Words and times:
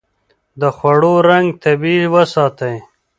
د 0.59 0.63
خوړو 0.75 1.13
رنګ 1.29 1.47
طبيعي 1.63 2.07
وساتئ. 2.13 2.75